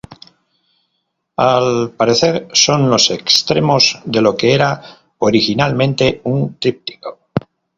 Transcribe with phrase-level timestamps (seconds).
[1.37, 4.81] Al parecer son los extremos de lo que era
[5.19, 7.19] originalmente un tríptico.